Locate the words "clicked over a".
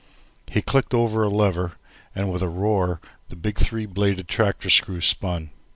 0.63-1.29